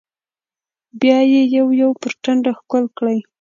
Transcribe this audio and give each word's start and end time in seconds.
بيا 0.99 1.19
يې 1.31 1.41
يو 1.55 1.67
يو 1.81 1.89
پر 2.01 2.11
ټنډه 2.23 2.51
ښکل 2.59 2.83
کړل. 2.97 3.17